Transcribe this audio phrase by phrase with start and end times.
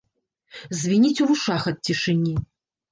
[0.79, 2.35] Звініць у вушах ад цішыні.